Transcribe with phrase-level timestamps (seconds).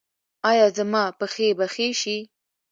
[0.49, 2.17] ایا زما پښې به ښې شي؟